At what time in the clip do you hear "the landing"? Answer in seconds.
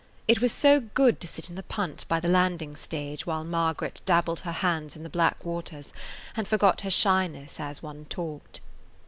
2.19-2.75